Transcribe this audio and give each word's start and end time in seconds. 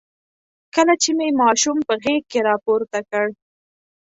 کله 0.75 0.93
چې 1.01 1.09
مې 1.17 1.27
ماشوم 1.41 1.77
په 1.87 1.93
غېږ 2.03 2.23
کې 2.31 2.39
راپورته 2.49 2.99
کړ. 3.09 3.27